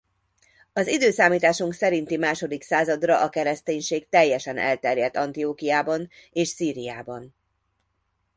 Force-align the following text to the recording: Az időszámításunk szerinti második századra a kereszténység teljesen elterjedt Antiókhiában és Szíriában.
Az 0.73 0.87
időszámításunk 0.87 1.73
szerinti 1.73 2.17
második 2.17 2.61
századra 2.63 3.21
a 3.21 3.29
kereszténység 3.29 4.09
teljesen 4.09 4.57
elterjedt 4.57 5.17
Antiókhiában 5.17 6.09
és 6.31 6.47
Szíriában. 6.47 7.35